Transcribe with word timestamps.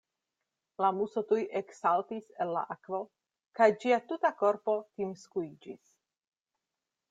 La 0.83 0.87
Muso 0.99 1.21
tuj 1.31 1.41
eksaltis 1.59 2.31
el 2.45 2.55
la 2.57 2.65
akvo, 2.77 3.01
kaj 3.61 3.69
ĝia 3.85 4.03
tuta 4.13 4.35
korpo 4.43 4.79
timskuiĝis. 4.87 5.97